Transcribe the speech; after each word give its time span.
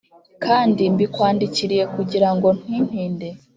kandi 0.45 0.81
mbikwandikiriye 0.93 1.83
kugira 1.95 2.29
ngo 2.35 2.47
nintinda 2.65 3.27